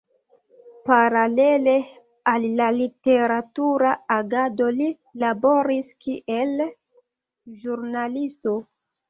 [0.87, 1.75] Paralele
[2.31, 4.89] al la literatura agado li
[5.25, 6.67] laboris kiel
[7.61, 8.59] ĵurnalisto.